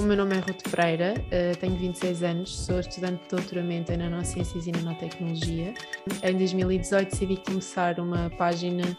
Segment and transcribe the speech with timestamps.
[0.00, 3.98] O meu nome é Ruth Pereira, uh, tenho 26 anos, sou estudante de doutoramento em
[3.98, 5.74] Nanociências e Nanotecnologia.
[6.22, 8.96] Em 2018 decidi começar uma página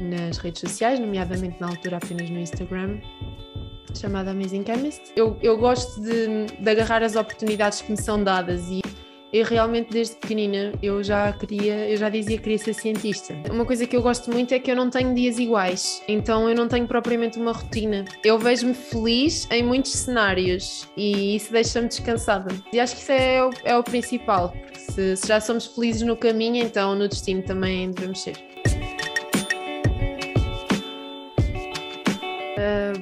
[0.00, 3.00] nas redes sociais, nomeadamente na altura apenas no Instagram,
[3.92, 5.02] chamada Amazing Chemist.
[5.16, 8.80] Eu, eu gosto de, de agarrar as oportunidades que me são dadas e
[9.32, 13.34] eu realmente desde pequenina eu já queria, eu já dizia que queria ser cientista.
[13.50, 16.54] Uma coisa que eu gosto muito é que eu não tenho dias iguais, então eu
[16.54, 18.04] não tenho propriamente uma rotina.
[18.24, 22.54] Eu vejo-me feliz em muitos cenários e isso deixa-me descansada.
[22.72, 26.02] E acho que isso é o, é o principal, porque se, se já somos felizes
[26.02, 28.55] no caminho, então no destino também devemos ser.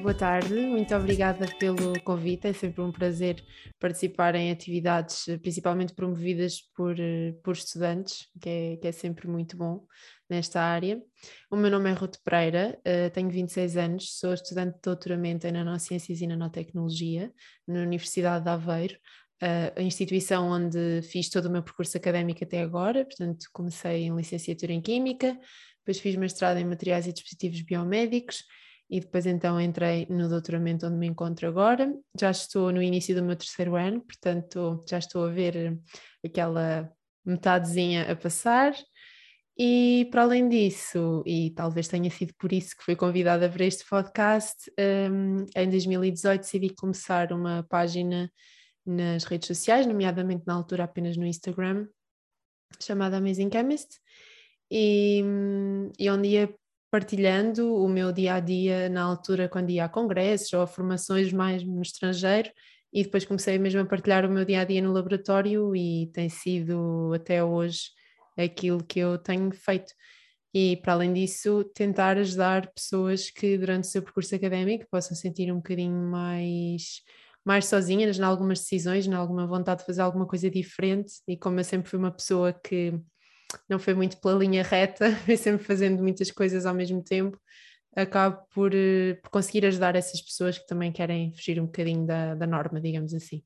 [0.05, 2.45] Boa tarde, muito obrigada pelo convite.
[2.45, 3.43] É sempre um prazer
[3.79, 6.95] participar em atividades, principalmente promovidas por,
[7.43, 9.83] por estudantes, que é, que é sempre muito bom
[10.29, 11.01] nesta área.
[11.49, 15.51] O meu nome é Ruth Pereira, uh, tenho 26 anos, sou estudante de doutoramento em
[15.51, 17.33] Nanociências e Nanotecnologia
[17.67, 18.93] na Universidade de Aveiro,
[19.41, 24.15] uh, a instituição onde fiz todo o meu percurso académico até agora, portanto, comecei em
[24.15, 25.35] licenciatura em Química,
[25.79, 28.43] depois fiz mestrado em Materiais e Dispositivos Biomédicos
[28.89, 31.93] e depois então entrei no doutoramento onde me encontro agora.
[32.19, 35.79] Já estou no início do meu terceiro ano, portanto já estou a ver
[36.23, 36.91] aquela
[37.25, 38.73] metadezinha a passar.
[39.57, 43.85] E para além disso, e talvez tenha sido por isso que fui convidada para este
[43.87, 48.29] podcast, um, em 2018 decidi começar uma página
[48.85, 51.87] nas redes sociais, nomeadamente na altura apenas no Instagram,
[52.81, 53.97] chamada Amazing Chemist,
[54.69, 56.53] e, hum, e onde ia
[56.95, 61.33] partilhando o meu dia a dia na altura quando ia a congressos ou a formações
[61.33, 62.49] mais no estrangeiro
[62.93, 66.29] e depois comecei mesmo a partilhar o meu dia a dia no laboratório e tem
[66.29, 67.89] sido até hoje
[68.37, 69.91] aquilo que eu tenho feito.
[70.53, 75.51] E para além disso, tentar ajudar pessoas que durante o seu percurso académico possam sentir
[75.51, 77.01] um bocadinho mais
[77.43, 81.15] mais sozinhas em algumas decisões, em alguma vontade de fazer alguma coisa diferente.
[81.27, 82.97] E como eu sempre fui uma pessoa que
[83.69, 87.39] não foi muito pela linha reta, foi sempre fazendo muitas coisas ao mesmo tempo,
[87.95, 92.35] acabo por, eh, por conseguir ajudar essas pessoas que também querem fugir um bocadinho da,
[92.35, 93.43] da norma, digamos assim.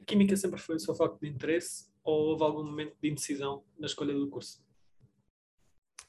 [0.00, 3.62] A química sempre foi o seu foco de interesse ou houve algum momento de indecisão
[3.78, 4.64] na escolha do curso?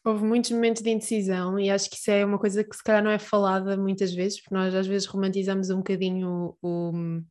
[0.04, 3.04] Houve muitos momentos de indecisão e acho que isso é uma coisa que se calhar
[3.04, 7.22] não é falada muitas vezes, porque nós às vezes romantizamos um bocadinho o, o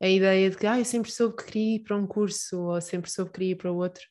[0.00, 2.80] a ideia de que ah, eu sempre soube que queria ir para um curso ou
[2.80, 4.02] sempre soube que queria ir para outro.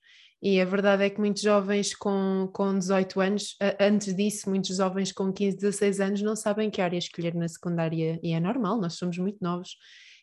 [0.41, 5.13] E a verdade é que muitos jovens com, com 18 anos, antes disso, muitos jovens
[5.13, 8.95] com 15, 16 anos não sabem que área escolher na secundária e é normal, nós
[8.95, 9.77] somos muito novos.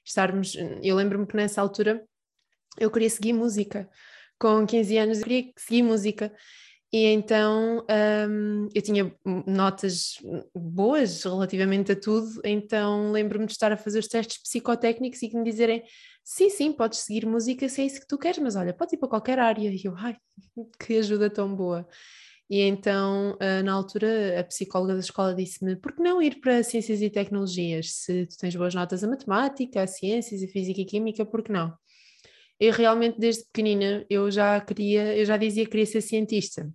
[0.04, 2.04] Estarmos, eu lembro-me que nessa altura
[2.78, 3.88] eu queria seguir música.
[4.38, 6.30] Com 15 anos eu queria seguir música
[6.92, 7.84] e então
[8.28, 9.14] um, eu tinha
[9.46, 10.14] notas
[10.52, 15.36] boas relativamente a tudo, então lembro-me de estar a fazer os testes psicotécnicos e que
[15.36, 15.84] me dizerem
[16.24, 18.96] sim, sim, podes seguir música se é isso que tu queres, mas olha, podes ir
[18.96, 19.70] para qualquer área.
[19.70, 20.16] E eu, ai,
[20.84, 21.86] que ajuda tão boa.
[22.48, 27.00] E então, na altura, a psicóloga da escola disse-me: por que não ir para Ciências
[27.00, 27.92] e Tecnologias?
[27.92, 31.52] Se tu tens boas notas a matemática, a ciências, a física e química, por que
[31.52, 31.72] não?
[32.58, 36.68] Eu realmente, desde pequenina, eu já queria, eu já dizia que queria ser cientista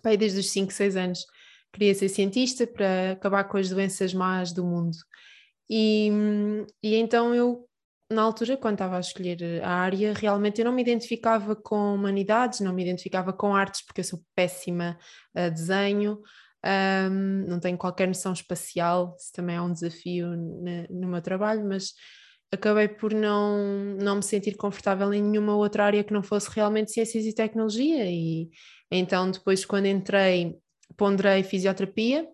[0.00, 1.26] pai desde os 5, 6 anos.
[1.72, 4.96] Queria ser cientista para acabar com as doenças más do mundo.
[5.68, 6.10] E,
[6.82, 7.68] e então eu,
[8.10, 12.60] na altura, quando estava a escolher a área, realmente eu não me identificava com humanidades,
[12.60, 14.98] não me identificava com artes, porque eu sou péssima
[15.34, 16.20] a desenho,
[16.64, 20.28] um, não tenho qualquer noção espacial, isso também é um desafio
[20.90, 21.92] no meu trabalho, mas
[22.52, 26.92] acabei por não, não me sentir confortável em nenhuma outra área que não fosse realmente
[26.92, 28.48] ciências e tecnologia e,
[28.98, 30.56] então, depois, quando entrei,
[30.96, 32.28] ponderei fisioterapia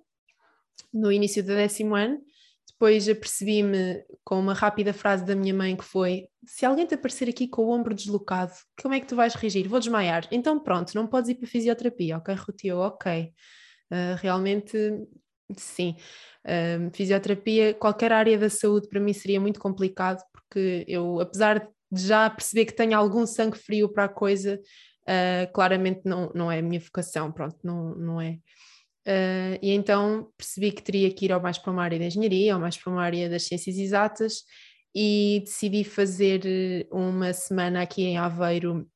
[0.93, 2.21] no início do décimo ano.
[2.71, 7.28] Depois apercebi-me com uma rápida frase da minha mãe que foi: Se alguém te aparecer
[7.28, 9.69] aqui com o ombro deslocado, como é que tu vais reagir?
[9.69, 10.26] Vou desmaiar.
[10.31, 12.78] Então, pronto, não podes ir para fisioterapia, ok, Rutio?
[12.78, 13.32] Ok.
[13.91, 14.78] Uh, realmente,
[15.56, 15.97] sim.
[16.44, 22.06] Uh, fisioterapia, qualquer área da saúde para mim seria muito complicado, porque eu, apesar de
[22.06, 24.61] já perceber que tenho algum sangue frio para a coisa,
[25.11, 28.39] uh, claramente não, não é a minha vocação, pronto, não, não é.
[29.07, 32.55] Uh, e então percebi que teria que ir ou mais para uma área da engenharia
[32.55, 34.45] ou mais para uma área das ciências exatas
[34.95, 38.87] e decidi fazer uma semana aqui em Aveiro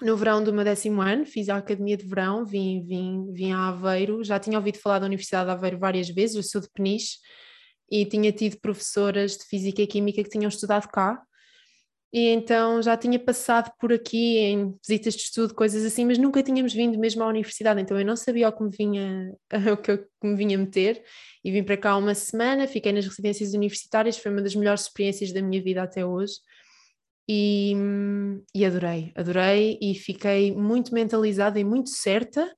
[0.00, 3.68] no verão do meu décimo ano, fiz a academia de verão, vim, vim, vim a
[3.68, 7.18] Aveiro, já tinha ouvido falar da Universidade de Aveiro várias vezes, eu sou de Peniche
[7.90, 11.22] e tinha tido professoras de Física e Química que tinham estudado cá
[12.14, 16.44] e então já tinha passado por aqui em visitas de estudo, coisas assim, mas nunca
[16.44, 19.32] tínhamos vindo mesmo à universidade, então eu não sabia o que me vinha,
[19.72, 21.02] o que, que me vinha meter
[21.44, 25.32] e vim para cá uma semana, fiquei nas residências universitárias, foi uma das melhores experiências
[25.32, 26.34] da minha vida até hoje.
[27.28, 27.74] E,
[28.54, 32.48] e adorei, adorei e fiquei muito mentalizada e muito certa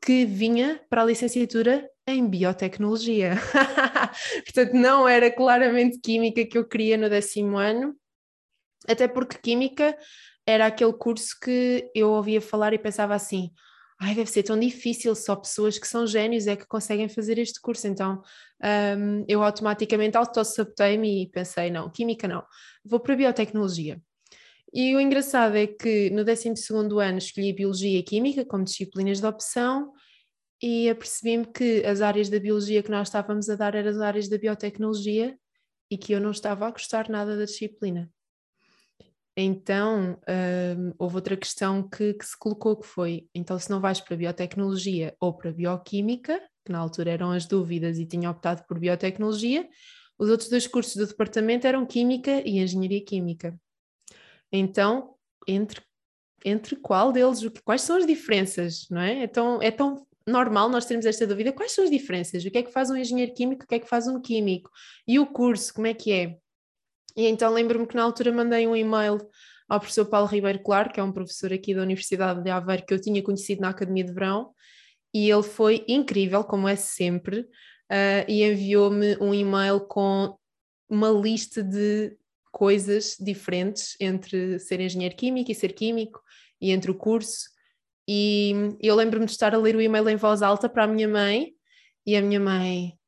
[0.00, 3.34] que vinha para a licenciatura em biotecnologia.
[4.46, 7.94] Portanto, não era claramente química que eu queria no décimo ano,
[8.88, 9.96] até porque química
[10.46, 13.50] era aquele curso que eu ouvia falar e pensava assim:
[14.00, 17.60] ai, deve ser tão difícil, só pessoas que são génios é que conseguem fazer este
[17.60, 17.86] curso.
[17.86, 18.22] Então
[18.98, 22.44] um, eu automaticamente autossabotei-me e pensei: não, química não,
[22.84, 24.00] vou para biotecnologia.
[24.72, 26.52] E o engraçado é que no 12
[27.00, 29.92] ano escolhi Biologia e Química como disciplinas de opção
[30.60, 34.28] e apercebi-me que as áreas da Biologia que nós estávamos a dar eram as áreas
[34.28, 35.38] da Biotecnologia
[35.88, 38.10] e que eu não estava a gostar nada da disciplina.
[39.36, 44.00] Então, hum, houve outra questão que, que, se colocou que foi, então se não vais
[44.00, 48.78] para biotecnologia ou para bioquímica, que na altura eram as dúvidas e tinha optado por
[48.78, 49.68] biotecnologia,
[50.16, 53.58] os outros dois cursos do departamento eram química e engenharia química.
[54.52, 55.16] Então,
[55.48, 55.82] entre,
[56.44, 59.24] entre qual deles, quais são as diferenças, não é?
[59.24, 62.44] É tão, é tão normal nós termos esta dúvida, quais são as diferenças?
[62.44, 64.70] O que é que faz um engenheiro químico, o que é que faz um químico?
[65.08, 66.38] E o curso, como é que é?
[67.16, 69.18] E então lembro-me que na altura mandei um e-mail
[69.68, 72.94] ao professor Paulo Ribeiro Claro, que é um professor aqui da Universidade de Aveiro que
[72.94, 74.50] eu tinha conhecido na Academia de Verão,
[75.12, 80.36] e ele foi incrível, como é sempre, uh, e enviou-me um e-mail com
[80.88, 82.16] uma lista de
[82.50, 86.20] coisas diferentes entre ser engenheiro químico e ser químico,
[86.60, 87.48] e entre o curso.
[88.08, 91.08] E eu lembro-me de estar a ler o e-mail em voz alta para a minha
[91.08, 91.52] mãe,
[92.06, 92.98] e a minha mãe,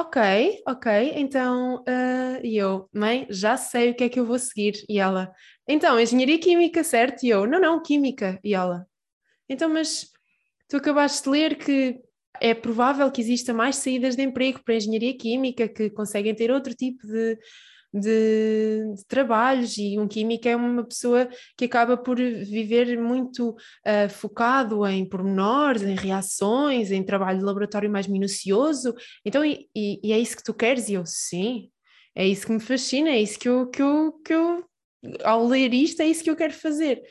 [0.00, 0.16] Ok,
[0.64, 4.74] ok, então, uh, eu, mãe, já sei o que é que eu vou seguir.
[4.88, 5.34] E ela,
[5.66, 7.24] então, engenharia química, certo?
[7.24, 8.38] E eu, não, não, química.
[8.44, 8.86] E ela,
[9.48, 10.06] então, mas
[10.68, 12.00] tu acabaste de ler que
[12.40, 16.74] é provável que exista mais saídas de emprego para engenharia química, que conseguem ter outro
[16.74, 17.36] tipo de,
[17.92, 24.08] de, de, trabalhos e um químico é uma pessoa que acaba por viver muito uh,
[24.10, 28.94] focado em pormenores, em reações, em trabalho de laboratório mais minucioso.
[29.24, 30.88] Então, e, e, é isso que tu queres?
[30.88, 31.70] E eu, sim,
[32.14, 34.64] é isso que me fascina, é isso que eu, que eu, que eu
[35.24, 37.02] ao ler isto, é isso que eu quero fazer.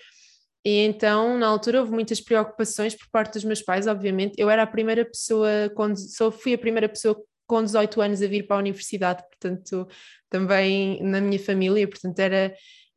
[0.66, 4.34] E então, na altura, houve muitas preocupações por parte dos meus pais, obviamente.
[4.38, 8.28] Eu era a primeira pessoa, quando só fui a primeira pessoa com 18 anos a
[8.28, 9.88] vir para a universidade, portanto,
[10.30, 12.54] também na minha família, portanto, era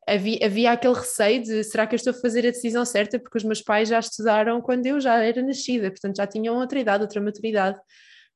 [0.07, 3.39] havia, havia aquele receio de será que eu estou a fazer a decisão certa, porque
[3.39, 7.03] os meus pais já estudaram quando eu já era nascida, portanto, já tinham outra idade,
[7.03, 7.79] outra maturidade.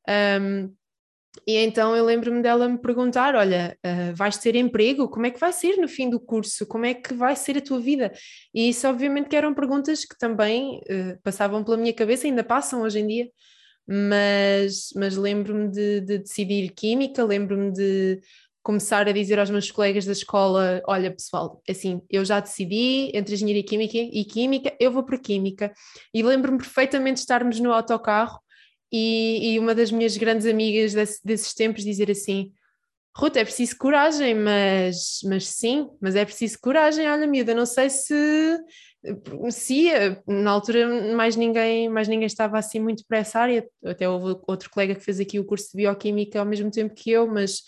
[0.08, 0.72] Um,
[1.46, 5.08] e então eu lembro-me dela me perguntar: Olha, uh, vais ter emprego?
[5.08, 6.64] Como é que vai ser no fim do curso?
[6.66, 8.12] Como é que vai ser a tua vida?
[8.54, 12.82] E isso, obviamente, que eram perguntas que também uh, passavam pela minha cabeça, ainda passam
[12.82, 13.28] hoje em dia
[13.86, 18.20] mas, mas lembro-me de, de, decidir química, lembro-me de
[18.62, 23.34] começar a dizer aos meus colegas da escola: olha, pessoal, assim, eu já decidi entre
[23.34, 25.72] engenharia química e química, eu vou para química.
[26.12, 28.40] E lembro-me perfeitamente de estarmos no autocarro
[28.90, 32.52] e, e uma das minhas grandes amigas desse, desses tempos dizer assim.
[33.16, 37.08] Ruta, é preciso coragem, mas, mas sim, mas é preciso coragem.
[37.08, 38.58] Olha, miúda, não sei se
[39.50, 39.88] sim,
[40.26, 44.70] na altura mais ninguém, mais ninguém estava assim muito para essa área, até houve outro
[44.70, 47.62] colega que fez aqui o curso de Bioquímica ao mesmo tempo que eu, mas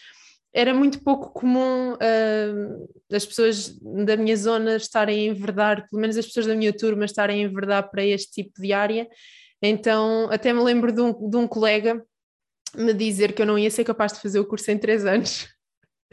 [0.55, 6.17] era muito pouco comum uh, as pessoas da minha zona estarem a enverdar, pelo menos
[6.17, 9.07] as pessoas da minha turma estarem a enverdar para este tipo de área,
[9.61, 12.03] então até me lembro de um, de um colega
[12.75, 15.47] me dizer que eu não ia ser capaz de fazer o curso em três anos,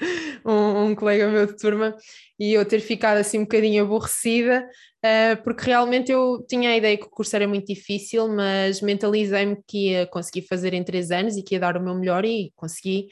[0.46, 1.96] um, um colega meu de turma,
[2.40, 4.68] e eu ter ficado assim um bocadinho aborrecida,
[5.06, 9.58] uh, porque realmente eu tinha a ideia que o curso era muito difícil, mas mentalizei-me
[9.68, 12.52] que ia conseguir fazer em três anos e que ia dar o meu melhor e
[12.56, 13.08] consegui.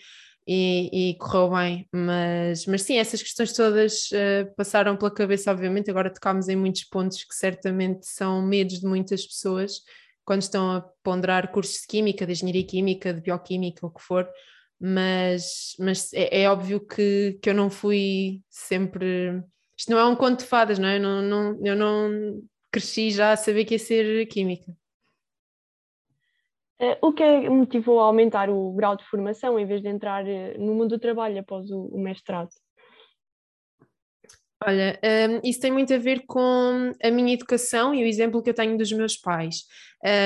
[0.47, 5.89] E, e correu bem, mas, mas sim, essas questões todas uh, passaram pela cabeça, obviamente.
[5.91, 9.81] Agora tocámos em muitos pontos que certamente são medos de muitas pessoas
[10.25, 14.27] quando estão a ponderar cursos de química, de engenharia química, de bioquímica, o que for,
[14.81, 19.43] mas, mas é, é, óbvio que, que eu não fui sempre.
[19.77, 20.97] Isto não é um conto de fadas, não é?
[20.97, 24.75] Eu não, não, eu não cresci já a saber que ia ser química.
[26.81, 30.25] Uh, o que é motivou a aumentar o grau de formação em vez de entrar
[30.25, 32.49] uh, no mundo do trabalho após o, o mestrado?
[34.65, 38.49] Olha, um, isso tem muito a ver com a minha educação e o exemplo que
[38.49, 39.65] eu tenho dos meus pais.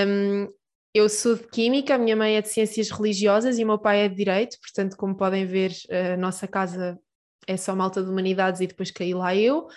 [0.07, 0.47] Um,
[0.95, 4.05] eu sou de Química, a minha mãe é de Ciências Religiosas e o meu pai
[4.05, 5.73] é de Direito, portanto, como podem ver,
[6.13, 6.97] a nossa casa
[7.45, 9.67] é só malta de humanidades e depois caí lá eu.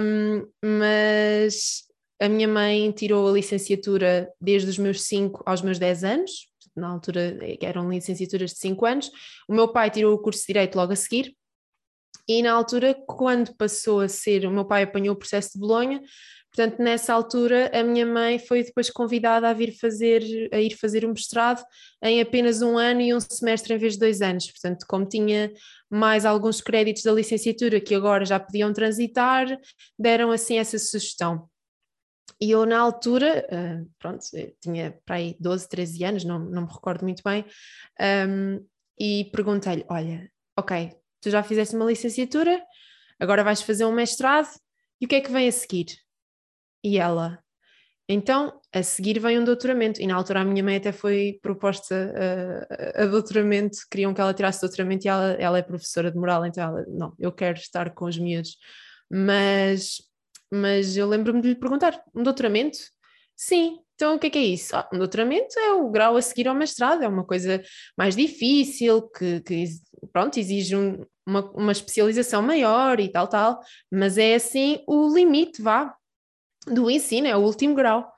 [0.00, 1.82] Um, mas
[2.18, 6.30] a minha mãe tirou a licenciatura desde os meus 5 aos meus 10 anos,
[6.74, 9.10] na altura eram licenciaturas de 5 anos.
[9.46, 11.36] O meu pai tirou o curso de Direito logo a seguir,
[12.26, 16.00] e na altura, quando passou a ser, o meu pai apanhou o processo de Bolonha,
[16.54, 21.04] portanto, nessa altura, a minha mãe foi depois convidada a vir fazer, a ir fazer
[21.04, 21.64] um mestrado
[22.00, 24.46] em apenas um ano e um semestre em vez de dois anos.
[24.52, 25.52] Portanto, como tinha
[25.90, 29.46] mais alguns créditos da licenciatura que agora já podiam transitar,
[29.98, 31.48] deram assim essa sugestão.
[32.40, 34.24] E eu, na altura, uh, pronto,
[34.60, 37.44] tinha para aí 12, 13 anos, não, não me recordo muito bem,
[38.28, 38.64] um,
[38.98, 42.62] e perguntei-lhe: Olha, ok, tu já fizeste uma licenciatura,
[43.18, 44.48] agora vais fazer um mestrado,
[45.00, 46.03] e o que é que vem a seguir?
[46.84, 47.42] E ela,
[48.08, 52.12] então, a seguir vem um doutoramento, e na altura a minha mãe até foi proposta
[52.94, 56.18] a, a, a doutoramento, queriam que ela tirasse doutoramento, e ela, ela é professora de
[56.18, 58.58] moral, então ela, não, eu quero estar com os miúdos.
[59.10, 60.02] Mas,
[60.52, 62.76] mas eu lembro-me de lhe perguntar, um doutoramento?
[63.34, 64.76] Sim, então, o que é que é isso?
[64.76, 67.62] Ah, um doutoramento é o grau a seguir ao mestrado, é uma coisa
[67.96, 69.64] mais difícil, que, que
[70.12, 73.60] pronto, exige um, uma, uma especialização maior e tal, tal,
[73.90, 75.94] mas é assim o limite, vá,
[76.66, 78.10] do ensino, é o último grau.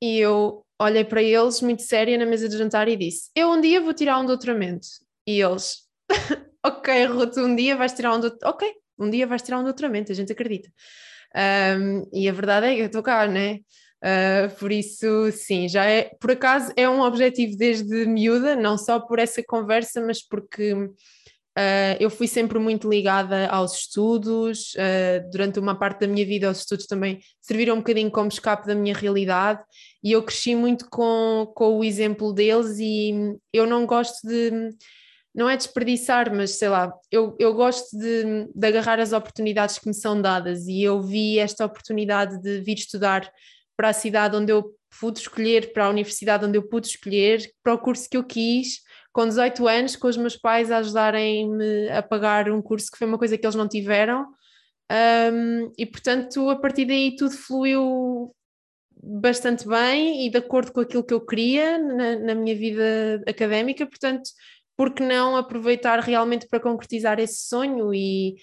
[0.00, 3.60] E eu olhei para eles muito séria na mesa de jantar e disse: Eu um
[3.60, 4.86] dia vou tirar um doutoramento.
[5.26, 5.78] E eles,
[6.64, 8.48] ok, Ruth, um dia vais tirar um doutoramento.
[8.48, 10.68] Ok, um dia vais tirar um doutoramento, a gente acredita.
[11.34, 13.60] Um, e a verdade é que eu estou cá, né?
[14.02, 19.00] Uh, por isso, sim, já é, por acaso é um objetivo desde miúda, não só
[19.00, 20.74] por essa conversa, mas porque
[21.56, 26.50] uh, eu fui sempre muito ligada aos estudos, uh, durante uma parte da minha vida
[26.50, 29.62] os estudos também serviram um bocadinho como escape da minha realidade
[30.02, 34.70] e eu cresci muito com, com o exemplo deles e eu não gosto de
[35.34, 39.86] não é desperdiçar, mas sei lá, eu, eu gosto de, de agarrar as oportunidades que
[39.86, 43.30] me são dadas e eu vi esta oportunidade de vir estudar
[43.76, 47.74] para a cidade onde eu pude escolher, para a universidade onde eu pude escolher, para
[47.74, 48.80] o curso que eu quis,
[49.16, 53.06] com 18 anos, com os meus pais a ajudarem-me a pagar um curso que foi
[53.06, 54.26] uma coisa que eles não tiveram.
[55.32, 58.30] Um, e portanto, a partir daí tudo fluiu
[59.02, 63.86] bastante bem e de acordo com aquilo que eu queria na, na minha vida académica,
[63.86, 64.28] portanto,
[64.76, 68.34] por que não aproveitar realmente para concretizar esse sonho e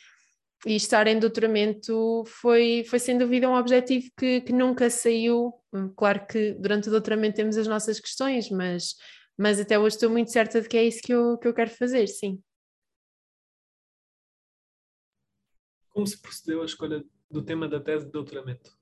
[0.66, 5.54] e estar em doutoramento foi, foi sem dúvida um objetivo que, que nunca saiu.
[5.98, 8.96] Claro que durante o doutoramento temos as nossas questões, mas,
[9.38, 11.70] mas até hoje estou muito certa de que é isso que eu, que eu quero
[11.70, 12.42] fazer, sim.
[15.90, 18.76] Como se procedeu a escolha do tema da tese de doutoramento?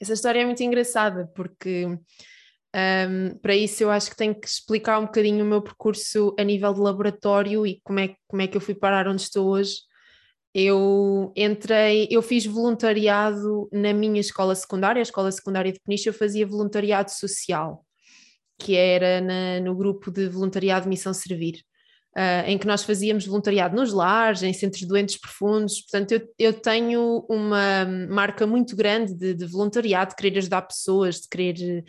[0.00, 4.98] Essa história é muito engraçada, porque um, para isso eu acho que tenho que explicar
[4.98, 8.56] um bocadinho o meu percurso a nível de laboratório e como é, como é que
[8.56, 9.88] eu fui parar onde estou hoje
[10.54, 16.14] eu entrei, eu fiz voluntariado na minha escola secundária, a escola secundária de Peniche, eu
[16.14, 17.86] fazia voluntariado social,
[18.58, 21.62] que era na, no grupo de voluntariado Missão Servir,
[22.16, 26.28] uh, em que nós fazíamos voluntariado nos lares, em centros de doentes profundos, portanto eu,
[26.38, 31.84] eu tenho uma marca muito grande de, de voluntariado, de querer ajudar pessoas, de querer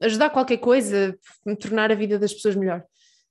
[0.00, 1.16] ajudar qualquer coisa,
[1.60, 2.82] tornar a vida das pessoas melhor.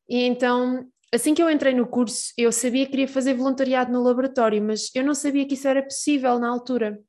[0.07, 4.01] E então assim que eu entrei no curso, eu sabia que queria fazer voluntariado no
[4.01, 6.99] laboratório, mas eu não sabia que isso era possível na altura.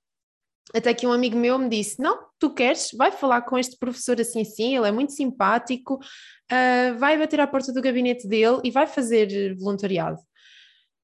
[0.73, 4.21] Até que um amigo meu me disse: Não, tu queres, vai falar com este professor
[4.21, 8.71] assim assim, ele é muito simpático, uh, vai bater à porta do gabinete dele e
[8.71, 10.19] vai fazer voluntariado.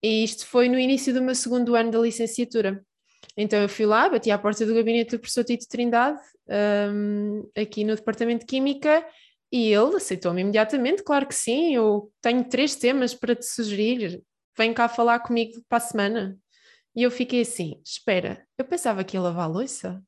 [0.03, 2.83] E isto foi no início do meu segundo ano da licenciatura.
[3.37, 6.21] Então eu fui lá, bati à porta do gabinete do professor Tito Trindade,
[6.93, 9.07] um, aqui no Departamento de Química,
[9.53, 14.23] e ele aceitou-me imediatamente, claro que sim, eu tenho três temas para te sugerir,
[14.57, 16.39] vem cá falar comigo para a semana.
[16.95, 20.03] E eu fiquei assim, espera, eu pensava que ia lavar a louça?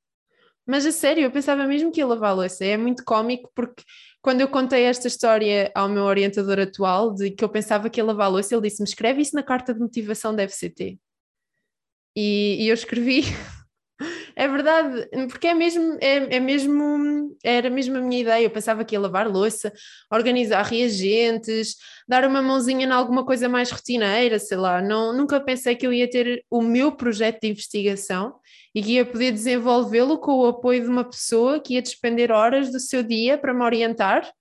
[0.66, 2.64] Mas a sério, eu pensava mesmo que ia lavar a louça.
[2.64, 3.82] É muito cómico porque
[4.20, 8.04] quando eu contei esta história ao meu orientador atual, de que eu pensava que ia
[8.04, 10.98] lavar a louça, ele disse-me, escreve isso na carta de motivação da FCT.
[12.16, 13.22] E, e eu escrevi
[14.36, 18.44] é verdade, porque é mesmo, é, é mesmo, era mesmo a minha ideia.
[18.44, 19.72] Eu pensava que ia lavar louça,
[20.10, 21.76] organizar reagentes,
[22.08, 24.80] dar uma mãozinha em alguma coisa mais rotineira, sei lá.
[24.80, 28.34] Não, nunca pensei que eu ia ter o meu projeto de investigação
[28.74, 32.70] e que ia poder desenvolvê-lo com o apoio de uma pessoa que ia despender horas
[32.70, 34.32] do seu dia para me orientar.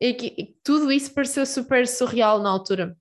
[0.00, 2.96] E que e tudo isso pareceu super surreal na altura.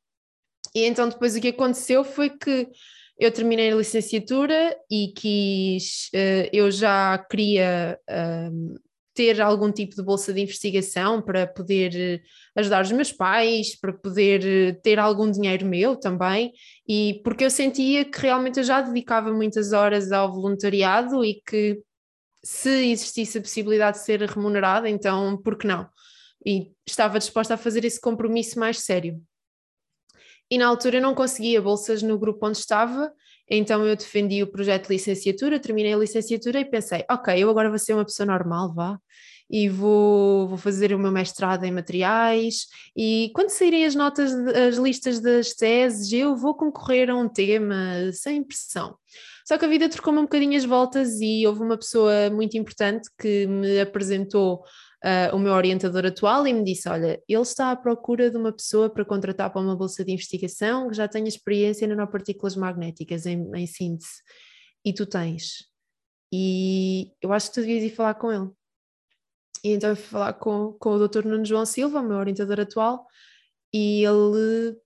[0.74, 2.70] E então depois o que aconteceu foi que
[3.18, 8.80] eu terminei a licenciatura e quis, uh, eu já queria, uh,
[9.16, 12.22] ter algum tipo de bolsa de investigação para poder eh,
[12.54, 16.52] ajudar os meus pais, para poder eh, ter algum dinheiro meu também,
[16.88, 21.82] e porque eu sentia que realmente eu já dedicava muitas horas ao voluntariado e que
[22.44, 25.88] se existisse a possibilidade de ser remunerada, então por que não?
[26.46, 29.20] E estava disposta a fazer esse compromisso mais sério.
[30.50, 33.12] E na altura eu não conseguia bolsas no grupo onde estava,
[33.50, 37.70] então eu defendi o projeto de licenciatura, terminei a licenciatura e pensei, ok, eu agora
[37.70, 39.00] vou ser uma pessoa normal, vá,
[39.50, 44.76] e vou, vou fazer o meu mestrado em materiais, e quando saírem as notas, as
[44.76, 47.76] listas das teses, eu vou concorrer a um tema
[48.14, 48.96] sem pressão.
[49.48, 53.08] Só que a vida trocou-me um bocadinho as voltas e houve uma pessoa muito importante
[53.20, 54.64] que me apresentou
[55.04, 58.52] uh, o meu orientador atual e me disse: Olha, ele está à procura de uma
[58.52, 63.26] pessoa para contratar para uma bolsa de investigação que já tenha experiência em nanopartículas magnéticas,
[63.26, 64.22] em, em síntese,
[64.84, 65.66] e tu tens.
[66.34, 68.50] E eu acho que tu devias ir falar com ele.
[69.64, 71.26] E então eu fui falar com, com o Dr.
[71.26, 73.06] Nuno João Silva, o meu orientador atual,
[73.74, 74.78] e ele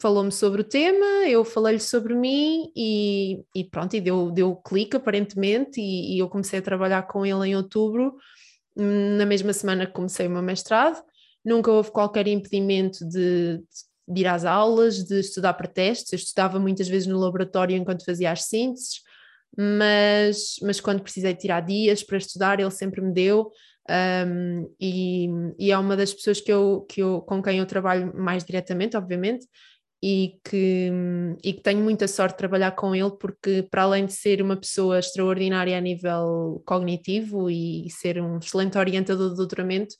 [0.00, 4.96] falou-me sobre o tema, eu falei-lhe sobre mim e, e, pronto, e deu, deu clique
[4.96, 8.14] aparentemente, e, e, eu comecei a trabalhar com ele em outubro
[8.76, 11.02] na mesma semana que comecei o meu mestrado,
[11.44, 13.62] nunca houve qualquer impedimento de,
[14.08, 18.04] de ir às aulas, de estudar para testes, eu estudava muitas vezes no laboratório enquanto
[18.04, 19.00] fazia as sínteses,
[19.56, 23.50] mas, mas quando precisei tirar dias para estudar, ele sempre me deu,
[24.26, 25.28] um, e,
[25.58, 28.96] e, é uma das pessoas que eu, que eu, com quem eu trabalho mais diretamente,
[28.96, 29.46] obviamente,
[30.06, 30.90] e que,
[31.42, 34.54] e que tenho muita sorte de trabalhar com ele, porque para além de ser uma
[34.54, 39.94] pessoa extraordinária a nível cognitivo e ser um excelente orientador do doutoramento,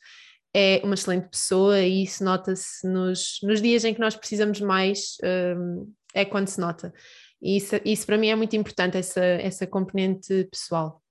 [0.53, 5.17] é uma excelente pessoa e isso nota-se nos, nos dias em que nós precisamos mais,
[5.57, 6.93] um, é quando se nota.
[7.41, 11.03] E isso, isso para mim é muito importante, essa, essa componente pessoal.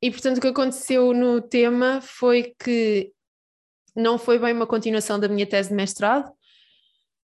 [0.00, 3.10] E portanto o que aconteceu no tema foi que
[3.96, 6.32] não foi bem uma continuação da minha tese de mestrado,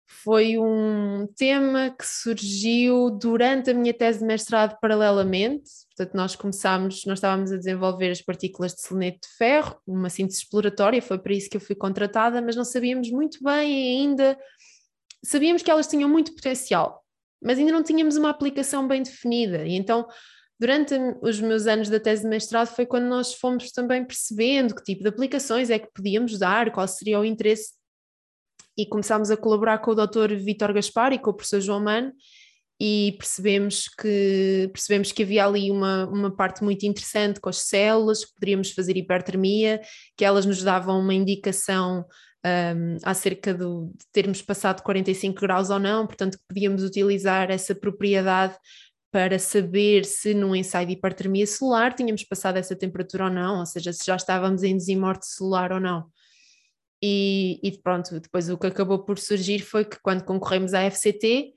[0.06, 5.70] foi um tema que surgiu durante a minha tese de mestrado paralelamente.
[5.96, 10.40] Portanto, nós começámos, nós estávamos a desenvolver as partículas de selenete de ferro, uma síntese
[10.40, 14.38] exploratória, foi para isso que eu fui contratada, mas não sabíamos muito bem ainda.
[15.25, 17.02] Sabíamos que elas tinham muito potencial,
[17.42, 19.67] mas ainda não tínhamos uma aplicação bem definida.
[19.67, 20.06] E então,
[20.58, 24.82] durante os meus anos da tese de mestrado, foi quando nós fomos também percebendo que
[24.82, 27.73] tipo de aplicações é que podíamos dar, qual seria o interesse
[28.76, 30.34] e começámos a colaborar com o Dr.
[30.34, 32.13] Vítor Gaspar e com o professor João Mano
[32.80, 38.25] e percebemos que, percebemos que havia ali uma, uma parte muito interessante com as células,
[38.25, 39.80] que poderíamos fazer hipertermia,
[40.17, 42.04] que elas nos davam uma indicação
[42.45, 47.75] um, acerca do, de termos passado 45 graus ou não, portanto que podíamos utilizar essa
[47.75, 48.56] propriedade
[49.10, 53.67] para saber se num ensaio de hipertermia celular tínhamos passado essa temperatura ou não, ou
[53.67, 56.06] seja, se já estávamos em desimorte celular ou não.
[57.06, 61.52] E, e, pronto, depois o que acabou por surgir foi que quando concorremos à FCT,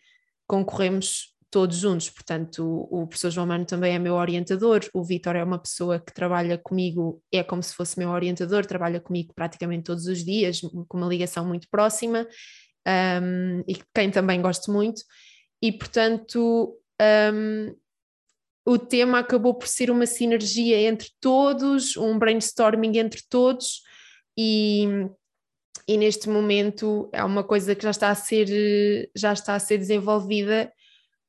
[0.46, 5.38] concorremos todos juntos, portanto o, o professor João Mano também é meu orientador, o Vitor
[5.38, 9.86] é uma pessoa que trabalha comigo, é como se fosse meu orientador, trabalha comigo praticamente
[9.86, 12.28] todos os dias, com uma ligação muito próxima,
[12.86, 15.02] um, e quem também gosto muito,
[15.62, 16.78] e portanto
[17.34, 17.74] um,
[18.66, 23.82] o tema acabou por ser uma sinergia entre todos, um brainstorming entre todos,
[24.38, 25.08] e
[25.88, 29.78] e neste momento é uma coisa que já está a ser, já está a ser
[29.78, 30.72] desenvolvida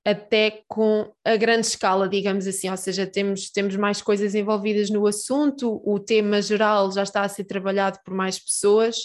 [0.04, 5.06] até com a grande escala, digamos assim, ou seja, temos, temos mais coisas envolvidas no
[5.06, 8.96] assunto, o tema geral já está a ser trabalhado por mais pessoas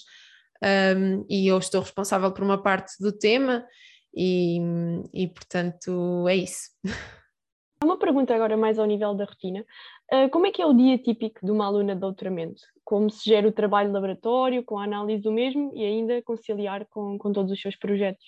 [0.98, 3.66] um, e eu estou responsável por uma parte do tema
[4.16, 4.60] e,
[5.14, 6.70] e portanto é isso.
[7.84, 9.66] Uma pergunta agora mais ao nível da rotina.
[10.12, 12.62] Uh, como é que é o dia típico de uma aluna de doutoramento?
[12.84, 16.86] Como se gera o trabalho de laboratório, com a análise do mesmo e ainda conciliar
[16.90, 18.26] com, com todos os seus projetos?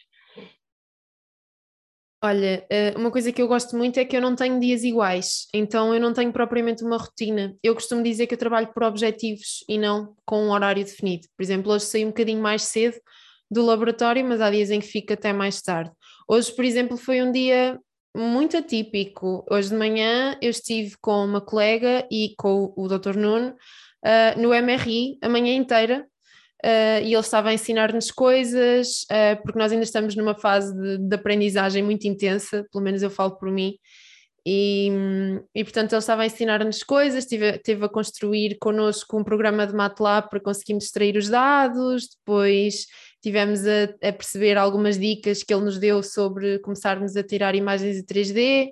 [2.25, 5.47] Olha, ah, uma coisa que eu gosto muito é que eu não tenho dias iguais,
[5.53, 7.55] então eu não tenho propriamente uma rotina.
[7.61, 11.27] Eu costumo dizer que eu trabalho por objetivos e não com um horário definido.
[11.37, 12.97] Por exemplo, hoje saí um bocadinho mais cedo
[13.49, 15.91] do laboratório, mas há dias em que fico até mais tarde.
[16.27, 17.79] Hoje, por exemplo, foi um dia
[18.15, 19.45] muito atípico.
[19.49, 23.15] Hoje de manhã eu estive com uma colega e com o Dr.
[23.17, 26.07] Nuno uh, no MRI a manhã inteira
[26.63, 30.97] uh, e ele estava a ensinar-nos coisas, uh, porque nós ainda estamos numa fase de,
[30.97, 33.75] de, aprendizagem muito intensa, pelo menos eu falo por mim.
[34.47, 34.91] E,
[35.55, 39.73] e portanto ele estava a ensinar-nos coisas, esteve, esteve a construir connosco um programa de
[39.73, 42.85] MATLAB para conseguirmos extrair os dados, depois
[43.25, 47.97] tivemos a, a, perceber algumas dicas que ele nos deu sobre começarmos a tirar imagens
[47.97, 48.69] em 3D.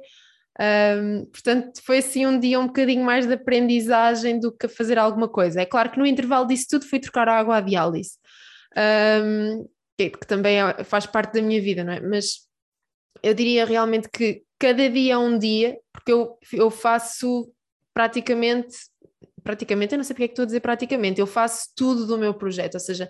[0.62, 5.28] Um, portanto, foi assim um dia um bocadinho mais de aprendizagem do que fazer alguma
[5.28, 5.60] coisa.
[5.60, 8.12] É claro que no intervalo disso tudo fui trocar a água à diálise,
[8.78, 12.00] um, que, que, também é, faz parte da minha vida, não é?
[12.00, 12.48] Mas
[13.24, 17.52] eu diria realmente que cada dia é um dia, porque eu, eu faço
[17.92, 18.78] praticamente,
[19.44, 22.20] praticamente, eu não sei porque é que estou a dizer praticamente, eu faço tudo do
[22.20, 23.10] meu projeto, ou seja,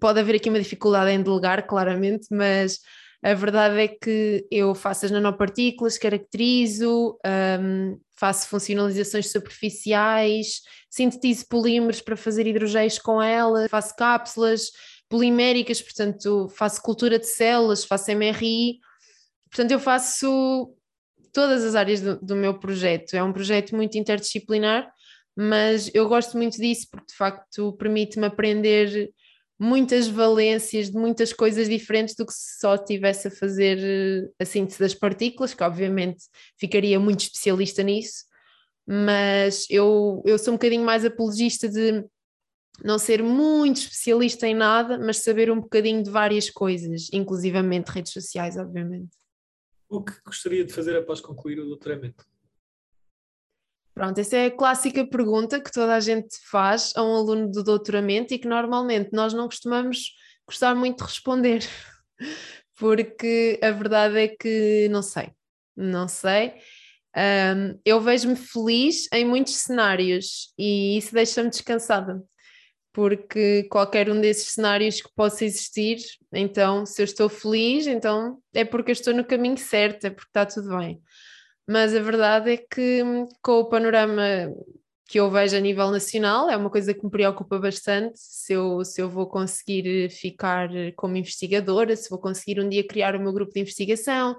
[0.00, 2.80] pode haver aqui uma dificuldade em delegar, claramente, mas
[3.24, 7.18] a verdade é que eu faço as nanopartículas, caracterizo,
[7.60, 14.70] um, faço funcionalizações superficiais, sintetizo polímeros para fazer hidrogéis com ela, faço cápsulas
[15.08, 18.78] poliméricas, portanto, faço cultura de células, faço MRI.
[19.50, 20.74] Portanto, eu faço
[21.32, 23.14] todas as áreas do, do meu projeto.
[23.14, 24.92] É um projeto muito interdisciplinar,
[25.34, 29.10] mas eu gosto muito disso porque, de facto, permite-me aprender
[29.58, 34.44] muitas valências de muitas coisas diferentes do que se só estivesse a fazer eh, a
[34.44, 36.24] síntese das partículas, que obviamente
[36.58, 38.24] ficaria muito especialista nisso,
[38.86, 42.04] mas eu, eu sou um bocadinho mais apologista de
[42.82, 48.12] não ser muito especialista em nada, mas saber um bocadinho de várias coisas, inclusivamente redes
[48.12, 49.16] sociais, obviamente.
[49.88, 52.26] O que gostaria de fazer após concluir o doutoramento?
[53.94, 57.62] Pronto, essa é a clássica pergunta que toda a gente faz a um aluno do
[57.62, 61.64] doutoramento e que normalmente nós não costumamos gostar muito de responder,
[62.76, 65.30] porque a verdade é que não sei,
[65.76, 66.54] não sei.
[67.16, 72.20] Um, eu vejo-me feliz em muitos cenários e isso deixa-me descansada,
[72.92, 75.98] porque qualquer um desses cenários que possa existir,
[76.32, 80.30] então se eu estou feliz, então é porque eu estou no caminho certo, é porque
[80.30, 81.00] está tudo bem
[81.68, 83.02] mas a verdade é que
[83.42, 84.22] com o panorama
[85.06, 88.84] que eu vejo a nível nacional, é uma coisa que me preocupa bastante, se eu,
[88.84, 93.32] se eu vou conseguir ficar como investigadora, se vou conseguir um dia criar o meu
[93.32, 94.36] grupo de investigação,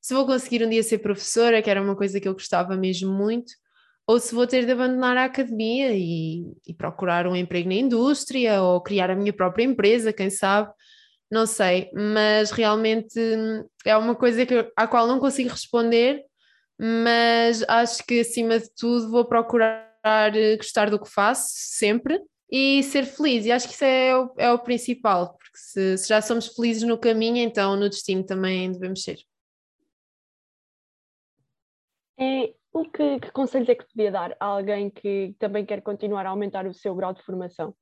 [0.00, 3.10] se vou conseguir um dia ser professora, que era uma coisa que eu gostava mesmo
[3.12, 3.52] muito,
[4.06, 8.62] ou se vou ter de abandonar a academia e, e procurar um emprego na indústria
[8.62, 10.70] ou criar a minha própria empresa, quem sabe,
[11.30, 13.18] não sei, mas realmente
[13.86, 16.22] é uma coisa que, à qual não consigo responder
[16.78, 22.82] mas acho que acima de tudo vou procurar eh, gostar do que faço sempre e
[22.82, 26.20] ser feliz, e acho que isso é o, é o principal, porque se, se já
[26.20, 29.18] somos felizes no caminho, então no destino também devemos ser.
[32.18, 36.26] É, o que, que conselhos é que podia dar a alguém que também quer continuar
[36.26, 37.74] a aumentar o seu grau de formação?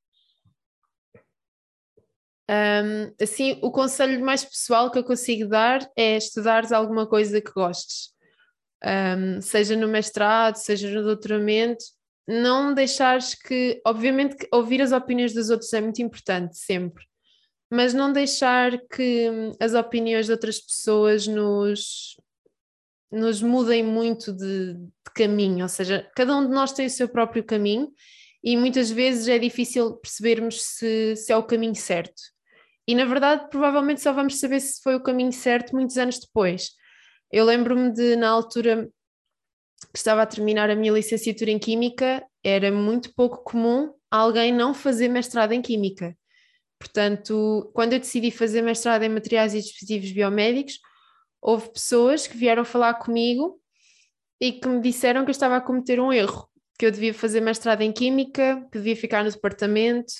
[2.49, 7.53] Um, assim, o conselho mais pessoal que eu consigo dar é estudares alguma coisa que
[7.53, 8.13] gostes
[8.85, 11.85] um, seja no mestrado, seja no doutoramento,
[12.27, 17.05] não deixares que, obviamente, que ouvir as opiniões dos outros é muito importante, sempre,
[17.71, 22.17] mas não deixar que hum, as opiniões de outras pessoas nos,
[23.11, 27.09] nos mudem muito de, de caminho, ou seja, cada um de nós tem o seu
[27.09, 27.91] próprio caminho
[28.43, 32.23] e muitas vezes é difícil percebermos se, se é o caminho certo.
[32.87, 36.71] E na verdade, provavelmente só vamos saber se foi o caminho certo muitos anos depois.
[37.31, 38.91] Eu lembro-me de, na altura
[39.93, 44.75] que estava a terminar a minha licenciatura em Química, era muito pouco comum alguém não
[44.75, 46.17] fazer mestrado em Química.
[46.79, 50.79] Portanto, quando eu decidi fazer mestrado em Materiais e Dispositivos Biomédicos,
[51.41, 53.61] houve pessoas que vieram falar comigo
[54.41, 57.41] e que me disseram que eu estava a cometer um erro, que eu devia fazer
[57.41, 60.13] mestrado em Química, que devia ficar no departamento,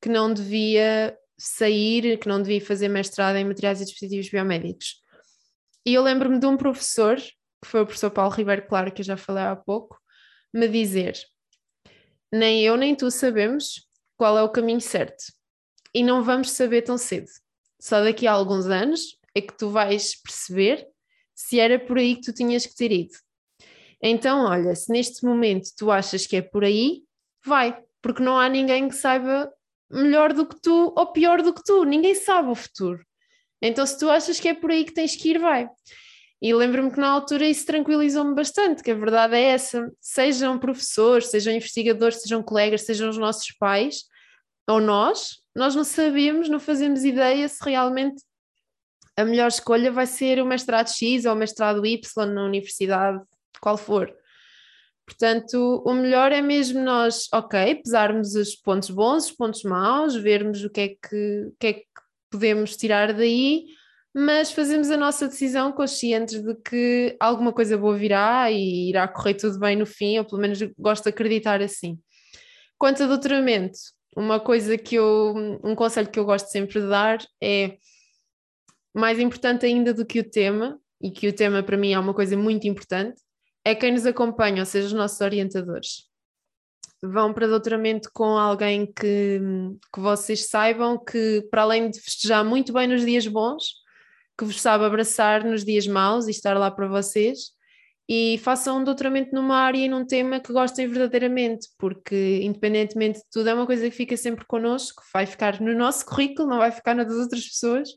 [0.00, 5.02] que não devia sair, que não devia fazer mestrado em Materiais e Dispositivos Biomédicos.
[5.86, 9.06] E eu lembro-me de um professor, que foi o professor Paulo Ribeiro Claro, que eu
[9.06, 9.96] já falei há pouco,
[10.52, 11.16] me dizer:
[12.32, 15.24] Nem eu nem tu sabemos qual é o caminho certo.
[15.94, 17.28] E não vamos saber tão cedo.
[17.80, 20.88] Só daqui a alguns anos é que tu vais perceber
[21.32, 23.14] se era por aí que tu tinhas que ter ido.
[24.02, 27.04] Então, olha, se neste momento tu achas que é por aí,
[27.44, 29.52] vai, porque não há ninguém que saiba
[29.88, 33.06] melhor do que tu ou pior do que tu, ninguém sabe o futuro.
[33.60, 35.68] Então, se tu achas que é por aí que tens que ir, vai.
[36.40, 41.28] E lembro-me que na altura isso tranquilizou-me bastante, que a verdade é essa, sejam professores,
[41.28, 44.04] sejam investigadores, sejam colegas, sejam os nossos pais,
[44.68, 48.22] ou nós, nós não sabemos, não fazemos ideia se realmente
[49.16, 53.24] a melhor escolha vai ser o mestrado X ou o mestrado Y na universidade,
[53.60, 54.14] qual for.
[55.06, 60.64] Portanto, o melhor é mesmo nós, ok, pesarmos os pontos bons, os pontos maus, vermos
[60.64, 61.86] o que é que, o que, é que
[62.30, 63.66] podemos tirar daí,
[64.14, 69.34] mas fazemos a nossa decisão conscientes de que alguma coisa boa virá e irá correr
[69.34, 71.98] tudo bem no fim, ou pelo menos gosto de acreditar assim.
[72.78, 73.78] Quanto a doutoramento,
[74.16, 77.76] uma coisa que eu, um conselho que eu gosto sempre de dar é
[78.94, 82.14] mais importante ainda do que o tema, e que o tema para mim é uma
[82.14, 83.20] coisa muito importante,
[83.64, 86.04] é quem nos acompanha, ou seja, os nossos orientadores.
[87.02, 89.40] Vão para doutoramento com alguém que,
[89.92, 93.64] que vocês saibam que, para além de festejar muito bem nos dias bons,
[94.38, 97.56] que vos sabe abraçar nos dias maus e estar lá para vocês,
[98.08, 103.24] e façam um doutoramento numa área e num tema que gostem verdadeiramente, porque independentemente de
[103.32, 106.70] tudo, é uma coisa que fica sempre connosco, vai ficar no nosso currículo, não vai
[106.70, 107.88] ficar na das outras pessoas,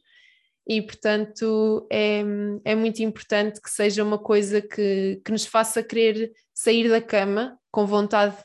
[0.68, 2.24] e portanto é,
[2.66, 7.58] é muito importante que seja uma coisa que, que nos faça querer sair da cama
[7.72, 8.36] com vontade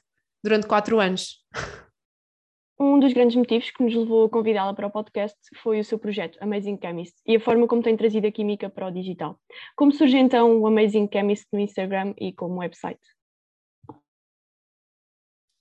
[0.45, 1.43] durante quatro anos.
[2.79, 5.99] Um dos grandes motivos que nos levou a convidá-la para o podcast foi o seu
[5.99, 9.41] projeto Amazing Chemist e a forma como tem trazido a química para o digital.
[9.75, 13.01] Como surge então o Amazing Chemist no Instagram e como website?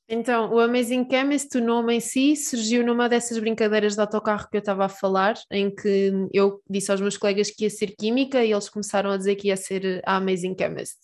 [0.09, 4.57] Então, o Amazing Chemist, o nome em si, surgiu numa dessas brincadeiras de autocarro que
[4.57, 8.43] eu estava a falar, em que eu disse aos meus colegas que ia ser química
[8.43, 10.97] e eles começaram a dizer que ia ser a Amazing Chemist.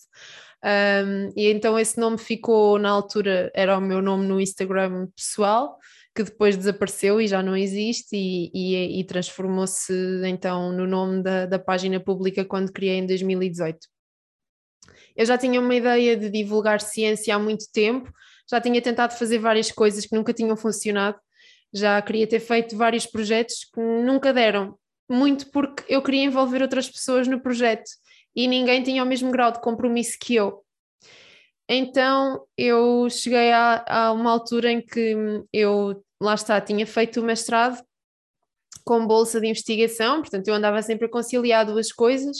[0.62, 5.78] Um, e então esse nome ficou, na altura, era o meu nome no Instagram pessoal,
[6.14, 9.92] que depois desapareceu e já não existe e, e, e transformou-se
[10.24, 13.78] então no nome da, da página pública quando criei em 2018.
[15.16, 18.10] Eu já tinha uma ideia de divulgar ciência há muito tempo,
[18.48, 21.18] já tinha tentado fazer várias coisas que nunca tinham funcionado,
[21.72, 24.76] já queria ter feito vários projetos que nunca deram,
[25.08, 27.88] muito porque eu queria envolver outras pessoas no projeto
[28.34, 30.64] e ninguém tinha o mesmo grau de compromisso que eu.
[31.68, 35.14] Então eu cheguei a, a uma altura em que
[35.52, 37.80] eu, lá está, tinha feito o mestrado
[38.84, 42.38] com bolsa de investigação, portanto eu andava sempre a conciliar duas coisas.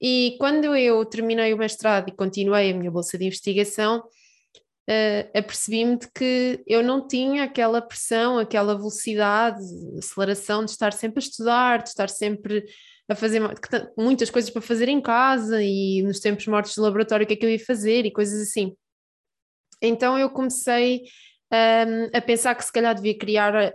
[0.00, 5.98] E quando eu terminei o mestrado e continuei a minha bolsa de investigação, uh, apercebi-me
[5.98, 9.62] de que eu não tinha aquela pressão, aquela velocidade,
[9.98, 12.64] aceleração de estar sempre a estudar, de estar sempre
[13.10, 13.42] a fazer
[13.98, 17.36] muitas coisas para fazer em casa e nos tempos mortos de laboratório o que é
[17.36, 18.74] que eu ia fazer e coisas assim.
[19.82, 21.02] Então eu comecei
[21.52, 23.74] um, a pensar que se calhar devia criar eh,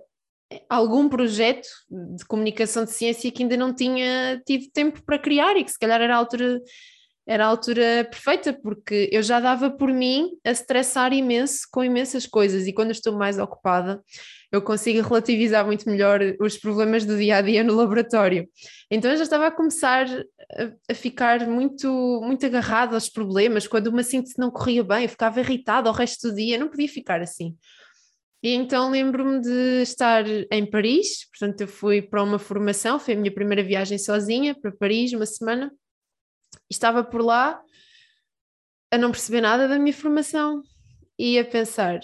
[0.69, 5.65] algum projeto de comunicação de ciência que ainda não tinha tido tempo para criar e
[5.65, 6.61] que se calhar era a altura
[7.27, 12.27] era a altura perfeita, porque eu já dava por mim a estressar imenso com imensas
[12.27, 13.99] coisas, e quando estou mais ocupada,
[14.55, 18.49] eu consigo relativizar muito melhor os problemas do dia a dia no laboratório.
[18.89, 20.07] Então eu já estava a começar
[20.89, 25.39] a, ficar muito, muito agarrada aos problemas, quando uma síntese não corria bem, eu ficava
[25.39, 27.55] irritada o resto do dia, não podia ficar assim.
[28.41, 33.17] E então lembro-me de estar em Paris, portanto eu fui para uma formação, foi a
[33.17, 35.71] minha primeira viagem sozinha para Paris, uma semana,
[36.69, 37.59] estava por lá
[38.91, 40.61] a não perceber nada da minha formação
[41.17, 41.99] e a pensar: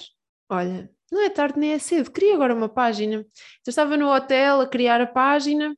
[0.49, 3.15] olha, não é tarde nem é cedo, queria agora uma página.
[3.15, 5.75] Então estava no hotel a criar a página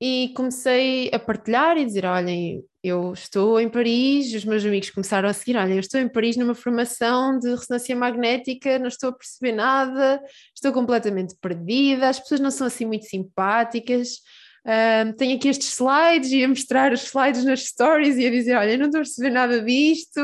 [0.00, 5.28] e comecei a partilhar e dizer: olhem, eu estou em Paris, os meus amigos começaram
[5.28, 9.12] a seguir: olha, eu estou em Paris numa formação de ressonância magnética, não estou a
[9.12, 10.22] perceber nada,
[10.54, 14.20] estou completamente perdida, as pessoas não são assim muito simpáticas.
[14.64, 18.56] Um, tenho aqui estes slides e a mostrar os slides nas stories e a dizer:
[18.56, 20.20] Olha, não estou a perceber nada disto.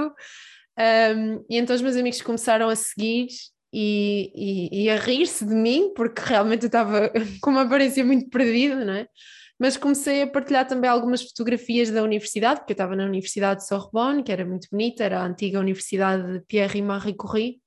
[0.79, 3.27] Um, e então os meus amigos começaram a seguir
[3.73, 8.29] e, e, e a rir-se de mim, porque realmente eu estava com uma aparência muito
[8.29, 9.07] perdida, não é?
[9.59, 13.69] Mas comecei a partilhar também algumas fotografias da universidade, porque eu estava na Universidade de
[13.69, 17.63] Sorbonne, que era muito bonita, era a antiga Universidade de Pierre e Marie Curie.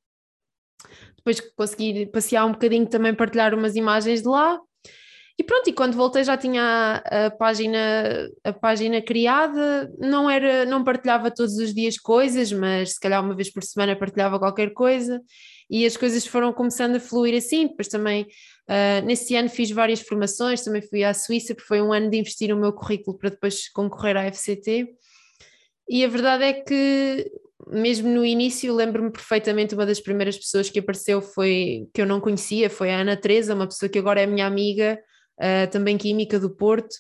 [1.15, 4.59] Depois consegui passear um bocadinho também partilhar umas imagens de lá.
[5.37, 10.81] E pronto, e quando voltei já tinha a, página, a página criada, não era, não
[10.81, 15.21] partilhava todos os dias coisas, mas se calhar uma vez por semana partilhava qualquer coisa
[15.69, 17.67] e as coisas foram começando a fluir assim.
[17.67, 21.91] Depois também, uh, nesse ano fiz várias formações, também fui à Suíça, porque foi um
[21.91, 24.87] ano de investir no meu currículo para depois concorrer à FCT.
[25.89, 27.29] E a verdade é que,
[27.67, 32.21] mesmo no início, lembro-me perfeitamente, uma das primeiras pessoas que apareceu foi, que eu não
[32.21, 34.97] conhecia, foi a Ana Teresa, uma pessoa que agora é minha amiga,
[35.39, 36.95] uh, também química do Porto,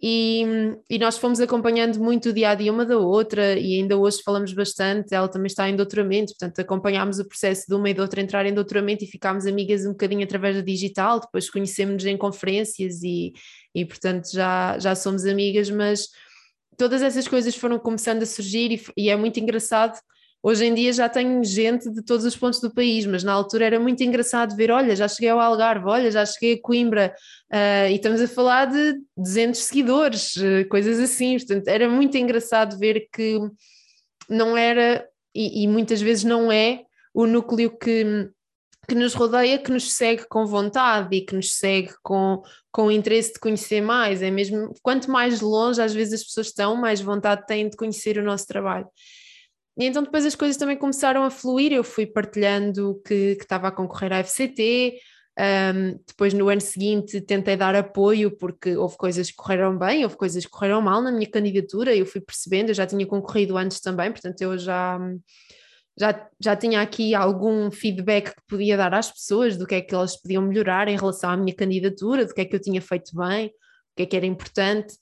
[0.00, 0.44] e,
[0.88, 4.22] e, nós fomos acompanhando muito o dia a dia uma da outra, e ainda hoje
[4.24, 5.12] falamos bastante.
[5.12, 8.46] Ela também está em doutoramento, portanto, acompanhámos o processo de uma e da outra entrar
[8.46, 11.18] em doutoramento e ficámos amigas um bocadinho através do digital.
[11.18, 13.32] Depois conhecemos-nos em conferências e,
[13.74, 15.68] e, portanto, já, já somos amigas.
[15.68, 16.08] Mas
[16.76, 19.98] todas essas coisas foram começando a surgir, e, e é muito engraçado
[20.42, 23.66] Hoje em dia já tenho gente de todos os pontos do país, mas na altura
[23.66, 27.14] era muito engraçado ver: olha, já cheguei ao Algarve, olha, já cheguei a Coimbra,
[27.52, 31.36] uh, e estamos a falar de 200 seguidores, uh, coisas assim.
[31.38, 33.38] Portanto, era muito engraçado ver que
[34.28, 38.30] não era, e, e muitas vezes não é, o núcleo que
[38.88, 43.34] que nos rodeia, que nos segue com vontade e que nos segue com, com interesse
[43.34, 44.22] de conhecer mais.
[44.22, 48.16] É mesmo, quanto mais longe às vezes as pessoas estão, mais vontade têm de conhecer
[48.16, 48.86] o nosso trabalho.
[49.78, 53.70] E então depois as coisas também começaram a fluir, eu fui partilhando que, estava a
[53.70, 54.98] concorrer à FCT,
[55.38, 60.16] um, depois no ano seguinte tentei dar apoio porque houve coisas que correram bem, houve
[60.16, 63.80] coisas que correram mal na minha candidatura, eu fui percebendo, eu já tinha concorrido antes
[63.80, 64.98] também, portanto eu já,
[65.96, 69.94] já, já tinha aqui algum feedback que podia dar às pessoas do que é que
[69.94, 73.16] elas podiam melhorar em relação à minha candidatura, do que é que eu tinha feito
[73.16, 73.50] bem, o
[73.96, 74.96] que é que era importante.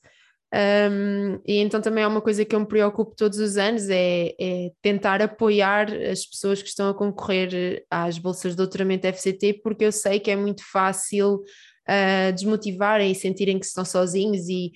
[0.54, 4.32] Um, e então também é uma coisa que eu me preocupo todos os anos, é,
[4.40, 9.84] é, tentar apoiar as pessoas que estão a concorrer às bolsas de doutoramento FCT, porque
[9.84, 14.72] eu sei que é muito fácil uh, desmotivarem e sentirem que estão sozinhos e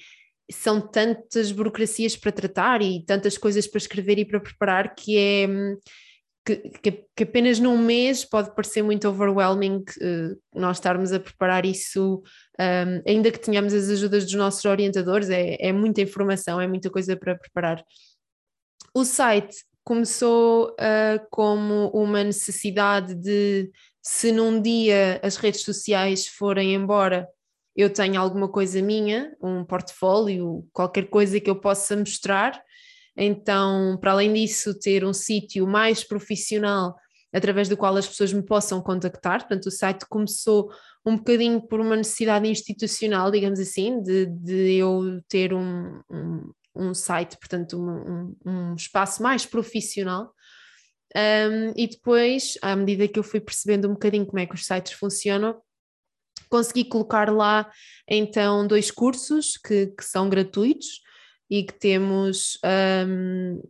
[0.50, 5.46] são tantas burocracias para tratar e tantas coisas para escrever e para preparar que é
[6.44, 12.22] que, que, apenas num mês pode parecer muito overwhelming uh, nós estarmos a preparar isso,
[12.58, 16.90] um, ainda que tenhamos as ajudas dos nossos orientadores, é, é muita informação, é muita
[16.90, 17.84] coisa para preparar.
[18.94, 23.70] O site começou uh, como uma necessidade de,
[24.02, 27.28] se num dia as redes sociais forem embora,
[27.76, 32.60] eu tenho alguma coisa minha, um portfólio, qualquer coisa que eu possa mostrar
[33.22, 36.96] então, para além disso, ter um sítio mais profissional
[37.30, 39.40] através do qual as pessoas me possam contactar.
[39.40, 40.72] Portanto, o site começou
[41.04, 46.94] um bocadinho por uma necessidade institucional, digamos assim, de, de eu ter um, um, um
[46.94, 50.32] site, portanto, um, um, espaço mais profissional.
[51.76, 54.94] E depois, à medida que eu fui percebendo um bocadinho como é que os sites
[54.94, 55.60] funcionam,
[56.48, 57.70] consegui colocar lá
[58.08, 61.02] então dois cursos que, que são gratuitos
[61.50, 62.58] e que temos
[63.06, 63.60] um,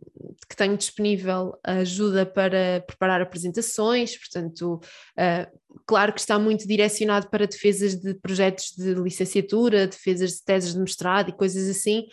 [0.47, 4.79] que tenho disponível ajuda para preparar apresentações, portanto,
[5.17, 10.73] uh, claro que está muito direcionado para defesas de projetos de licenciatura, defesas de teses
[10.73, 12.05] de mestrado e coisas assim,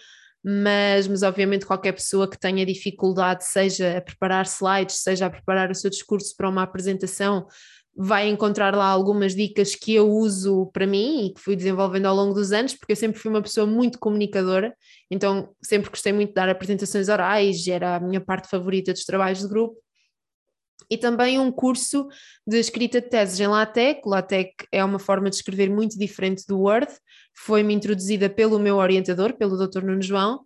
[0.42, 5.70] mas, mas obviamente qualquer pessoa que tenha dificuldade, seja a preparar slides, seja a preparar
[5.70, 7.46] o seu discurso para uma apresentação,
[8.00, 12.14] vai encontrar lá algumas dicas que eu uso para mim e que fui desenvolvendo ao
[12.14, 14.72] longo dos anos, porque eu sempre fui uma pessoa muito comunicadora,
[15.10, 19.40] então sempre gostei muito de dar apresentações orais, era a minha parte favorita dos trabalhos
[19.40, 19.76] de grupo.
[20.88, 22.06] E também um curso
[22.46, 24.00] de escrita de teses em LaTeX.
[24.06, 26.92] LaTeX é uma forma de escrever muito diferente do Word,
[27.34, 29.82] foi-me introduzida pelo meu orientador, pelo Dr.
[29.82, 30.44] Nuno João,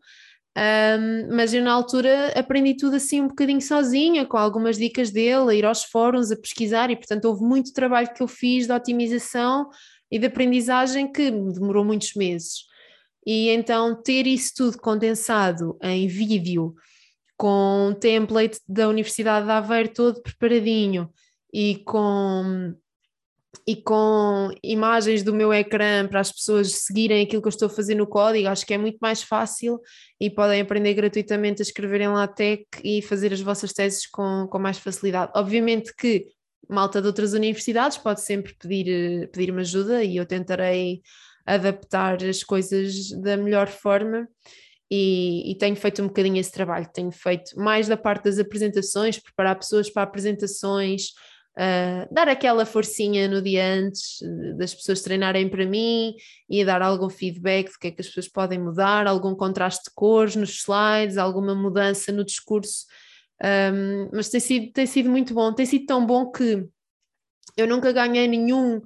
[0.56, 5.50] um, mas eu na altura aprendi tudo assim um bocadinho sozinha, com algumas dicas dele,
[5.50, 8.72] a ir aos fóruns, a pesquisar, e portanto houve muito trabalho que eu fiz de
[8.72, 9.68] otimização
[10.10, 12.66] e de aprendizagem que demorou muitos meses.
[13.26, 16.74] E então ter isso tudo condensado em vídeo,
[17.36, 21.10] com template da Universidade de Aveiro todo preparadinho
[21.52, 22.74] e com
[23.66, 27.70] e com imagens do meu ecrã para as pessoas seguirem aquilo que eu estou a
[27.70, 29.78] fazer no código, acho que é muito mais fácil
[30.20, 34.58] e podem aprender gratuitamente a escrever em LaTeX e fazer as vossas teses com, com
[34.58, 35.32] mais facilidade.
[35.36, 36.26] Obviamente que
[36.68, 41.02] malta de outras universidades pode sempre pedir, pedir-me ajuda e eu tentarei
[41.44, 44.28] adaptar as coisas da melhor forma.
[44.94, 46.86] E, e, tenho feito um bocadinho esse trabalho.
[46.92, 51.12] Tenho feito mais da parte das apresentações, preparar pessoas para apresentações,
[51.54, 54.20] Uh, dar aquela forcinha no dia antes
[54.56, 56.14] das pessoas treinarem para mim
[56.48, 59.94] e dar algum feedback do que é que as pessoas podem mudar, algum contraste de
[59.94, 62.86] cores nos slides, alguma mudança no discurso.
[63.42, 66.64] Um, mas tem sido, tem sido muito bom, tem sido tão bom que
[67.56, 68.80] eu nunca ganhei nenhum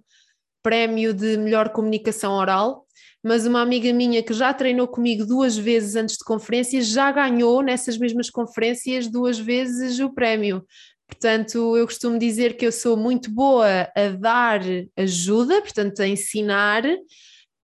[0.62, 2.86] prémio de melhor comunicação oral,
[3.22, 7.62] mas uma amiga minha que já treinou comigo duas vezes antes de conferências já ganhou
[7.62, 10.64] nessas mesmas conferências duas vezes o prémio.
[11.08, 14.60] Portanto, eu costumo dizer que eu sou muito boa a dar
[14.96, 16.82] ajuda, portanto, a ensinar.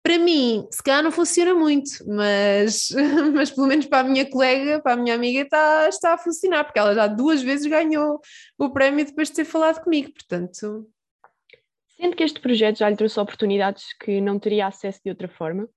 [0.04, 2.90] Para mim, se calhar não funciona muito, mas,
[3.34, 6.64] mas pelo menos para a minha colega, para a minha amiga, está, está a funcionar,
[6.64, 8.20] porque ela já duas vezes ganhou
[8.58, 10.88] o prémio depois de ter falado comigo, portanto.
[11.98, 15.68] Sendo que este projeto já lhe trouxe oportunidades que não teria acesso de outra forma?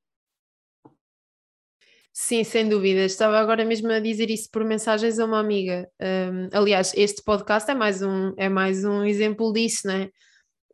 [2.16, 3.00] Sim, sem dúvida.
[3.04, 5.90] Estava agora mesmo a dizer isso por mensagens a uma amiga.
[6.00, 10.10] Um, aliás, este podcast é mais um, é mais um exemplo disso, né?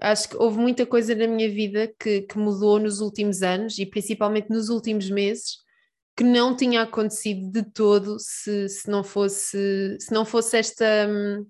[0.02, 3.86] Acho que houve muita coisa na minha vida que, que mudou nos últimos anos e
[3.86, 5.56] principalmente nos últimos meses
[6.14, 11.46] que não tinha acontecido de todo se, se não fosse se não fosse esta, hum,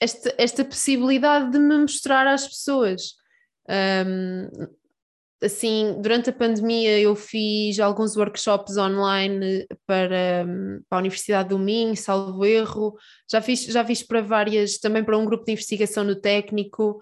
[0.00, 3.16] esta esta possibilidade de me mostrar às pessoas.
[3.68, 4.48] Um,
[5.42, 10.46] assim, durante a pandemia eu fiz alguns workshops online para,
[10.88, 12.94] para a Universidade do Minho, salvo erro,
[13.30, 17.00] já fiz, já fiz para várias, também para um grupo de investigação no técnico,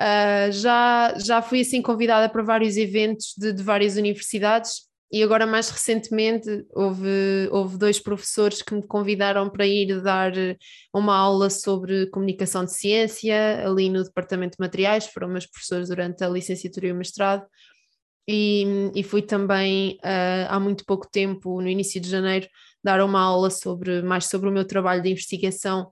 [0.00, 5.44] uh, já, já fui assim convidada para vários eventos de, de várias universidades e agora,
[5.44, 10.32] mais recentemente, houve, houve dois professores que me convidaram para ir dar
[10.94, 16.22] uma aula sobre comunicação de ciência, ali no Departamento de Materiais, foram meus professores durante
[16.22, 17.44] a licenciatura e o mestrado.
[18.28, 22.46] E, e fui também, uh, há muito pouco tempo, no início de janeiro,
[22.82, 25.90] dar uma aula sobre mais sobre o meu trabalho de investigação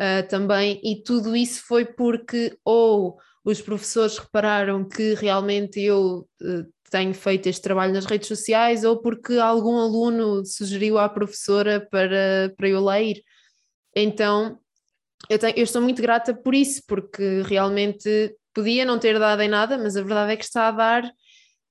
[0.00, 6.75] uh, também, e tudo isso foi porque ou os professores repararam que realmente eu uh,
[6.90, 12.52] tenho feito este trabalho nas redes sociais ou porque algum aluno sugeriu à professora para,
[12.56, 13.22] para eu lá ir.
[13.94, 14.58] Então,
[15.28, 19.48] eu, tenho, eu estou muito grata por isso, porque realmente podia não ter dado em
[19.48, 21.12] nada, mas a verdade é que está a dar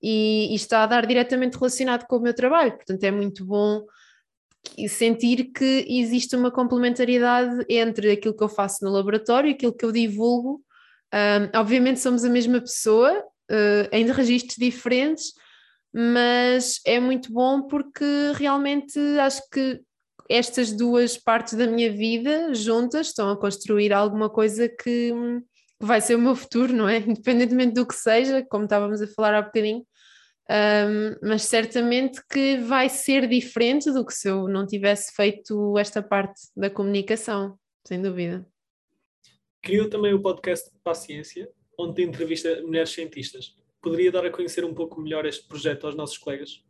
[0.02, 2.74] e, e está a dar diretamente relacionado com o meu trabalho.
[2.74, 3.86] Portanto, é muito bom
[4.88, 9.86] sentir que existe uma complementariedade entre aquilo que eu faço no laboratório e aquilo que
[9.86, 10.64] eu divulgo.
[11.14, 15.34] Um, obviamente somos a mesma pessoa, uh, em registros diferentes,
[15.94, 19.82] mas é muito bom porque realmente acho que
[20.30, 25.12] estas duas partes da minha vida juntas estão a construir alguma coisa que,
[25.80, 26.98] que vai ser o meu futuro, não é?
[27.08, 29.86] Independentemente do que seja, como estávamos a falar há bocadinho,
[30.50, 36.04] um, mas certamente que vai ser diferente do que se eu não tivesse feito esta
[36.04, 38.46] parte da comunicação, sem dúvida.
[39.62, 43.56] Criou também o podcast Paciência, onde entrevista mulheres cientistas.
[43.82, 46.64] Poderia dar a conhecer um pouco melhor este projeto aos nossos colegas?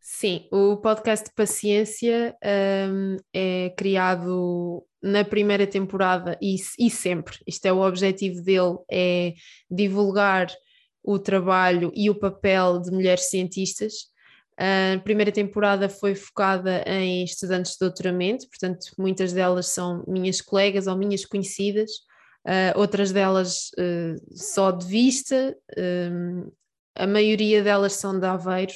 [0.00, 2.34] Sim, o podcast Paciência
[2.90, 7.38] um, é criado na primeira temporada e, e sempre.
[7.46, 9.34] Isto é o objetivo dele, é
[9.70, 10.48] divulgar
[11.02, 14.10] o trabalho e o papel de mulheres cientistas.
[14.56, 20.86] A primeira temporada foi focada em estudantes de doutoramento, portanto, muitas delas são minhas colegas
[20.86, 21.90] ou minhas conhecidas,
[22.46, 26.50] uh, outras delas uh, só de vista, um,
[26.94, 28.72] a maioria delas são de Aveiro,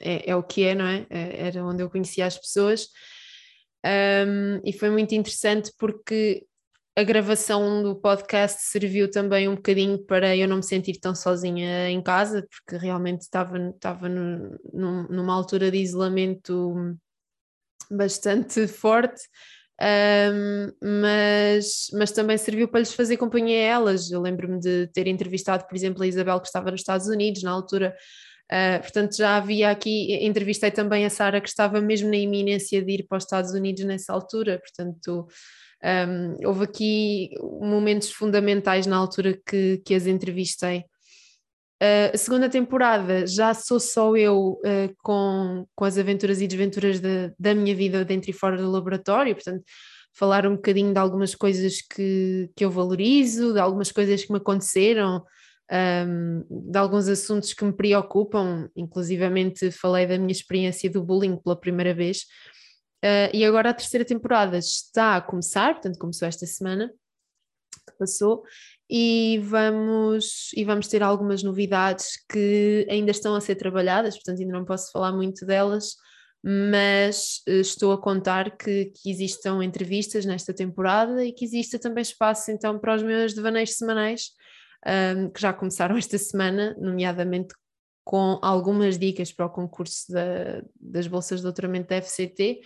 [0.00, 1.06] é, é, o que é, não é?
[1.08, 2.88] Era onde eu conhecia as pessoas.
[3.84, 6.44] Um, e foi muito interessante porque
[6.96, 11.88] a gravação do podcast serviu também um bocadinho para eu não me sentir tão sozinha
[11.88, 16.74] em casa, porque realmente estava, estava no, numa altura de isolamento
[17.88, 19.22] bastante forte
[19.80, 24.10] um, mas, mas também serviu para lhes fazer companhia a elas.
[24.10, 27.52] Eu lembro-me de ter entrevistado, por exemplo, a Isabel, que estava nos Estados Unidos na
[27.52, 27.94] altura.
[28.50, 32.92] Uh, portanto, já havia aqui, entrevistei também a Sara, que estava mesmo na iminência de
[32.92, 34.58] ir para os Estados Unidos nessa altura.
[34.58, 35.28] Portanto,
[35.84, 40.84] um, houve aqui momentos fundamentais na altura que, que as entrevistei.
[41.80, 46.98] Uh, a segunda temporada já sou só eu uh, com, com as aventuras e desventuras
[46.98, 49.62] de, da minha vida dentro e fora do laboratório, portanto,
[50.12, 54.38] falar um bocadinho de algumas coisas que, que eu valorizo, de algumas coisas que me
[54.38, 55.24] aconteceram,
[55.70, 61.58] um, de alguns assuntos que me preocupam, inclusivamente falei da minha experiência do bullying pela
[61.58, 62.22] primeira vez.
[63.04, 66.90] Uh, e agora a terceira temporada está a começar, portanto, começou esta semana
[67.88, 68.42] que passou,
[68.90, 74.52] e vamos, e vamos ter algumas novidades que ainda estão a ser trabalhadas, portanto ainda
[74.52, 75.94] não posso falar muito delas,
[76.42, 82.02] mas eh, estou a contar que, que existam entrevistas nesta temporada e que exista também
[82.02, 84.30] espaço então para os meus devaneios semanais,
[84.86, 87.54] um, que já começaram esta semana, nomeadamente
[88.04, 92.60] com algumas dicas para o concurso da, das bolsas de doutoramento da FCT,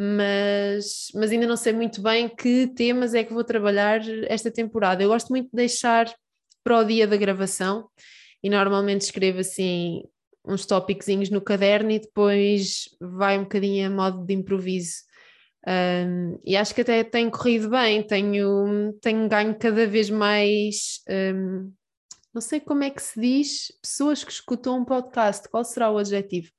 [0.00, 5.02] mas, mas ainda não sei muito bem que temas é que vou trabalhar esta temporada.
[5.02, 6.08] Eu gosto muito de deixar
[6.62, 7.88] para o dia da gravação
[8.40, 10.04] e normalmente escrevo assim
[10.44, 14.98] uns tópicos no caderno e depois vai um bocadinho a modo de improviso.
[15.66, 21.00] Um, e acho que até tem corrido bem, tenho, tenho ganho cada vez mais,
[21.34, 21.72] um,
[22.32, 25.98] não sei como é que se diz, pessoas que escutam um podcast, qual será o
[25.98, 26.50] adjetivo?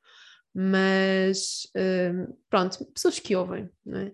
[0.54, 4.12] Mas uh, pronto, pessoas que ouvem, não é?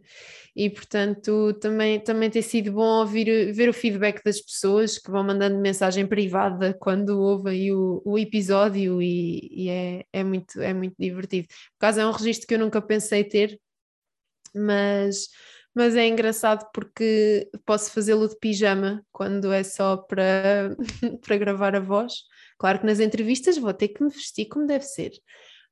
[0.55, 5.23] E portanto também, também tem sido bom ouvir, ver o feedback das pessoas que vão
[5.23, 10.95] mandando mensagem privada quando ouvem o, o episódio e, e, é, é, muito, é muito
[10.99, 11.47] divertido.
[11.47, 13.59] Por causa é um registro que eu nunca pensei ter,
[14.53, 15.29] mas,
[15.73, 20.75] mas é engraçado porque posso fazê-lo de pijama quando é só para,
[21.25, 22.13] para gravar a voz.
[22.57, 25.11] Claro que nas entrevistas vou ter que me vestir como deve ser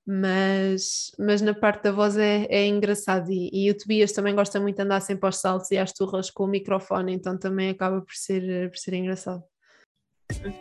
[0.06, 4.60] mas, mas na parte da voz é, é engraçado e, e o Tobias também gosta
[4.60, 8.02] muito de andar sempre aos saltos e às turras com o microfone, então também acaba
[8.02, 9.44] por ser, por ser engraçado.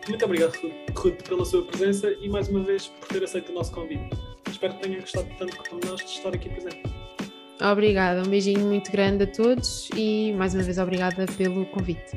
[0.08, 0.52] Muito obrigado,
[0.94, 4.10] Ruth, pela sua presença e mais uma vez por ter aceito o nosso convite.
[4.48, 6.82] Espero que tenha gostado tanto como nós de estar aqui presente.
[7.60, 12.12] Obrigada, um beijinho muito grande a todos e mais uma vez obrigada pelo convite.